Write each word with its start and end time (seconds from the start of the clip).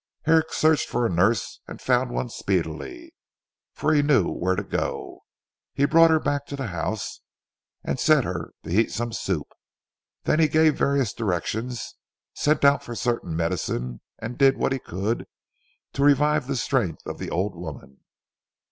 Herrick 0.23 0.51
searched 0.51 0.89
for 0.89 1.05
a 1.05 1.11
nurse 1.11 1.59
and 1.67 1.79
found 1.79 2.09
one 2.09 2.27
speedily, 2.29 3.13
for 3.75 3.93
he 3.93 4.01
knew 4.01 4.29
where 4.31 4.55
to 4.55 4.63
go. 4.63 5.21
He 5.75 5.85
brought 5.85 6.09
her 6.09 6.19
back 6.19 6.47
to 6.47 6.55
the 6.55 6.69
house, 6.73 7.19
and 7.83 7.99
set 7.99 8.23
her 8.23 8.53
to 8.63 8.71
heat 8.71 8.91
some 8.91 9.13
soup. 9.13 9.47
Then 10.23 10.39
he 10.39 10.47
gave 10.47 10.73
various 10.75 11.13
directions, 11.13 11.97
sent 12.33 12.65
out 12.65 12.83
for 12.83 12.95
certain 12.95 13.35
medicine, 13.35 14.01
and 14.17 14.39
did 14.39 14.57
what 14.57 14.71
he 14.71 14.79
could 14.79 15.27
to 15.93 16.03
revive 16.03 16.47
the 16.47 16.55
strength 16.55 17.05
of 17.05 17.19
the 17.19 17.29
old 17.29 17.53
woman. 17.55 17.99